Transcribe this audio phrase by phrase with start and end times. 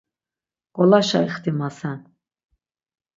[0.73, 1.99] Ngolaşa ixtimasen.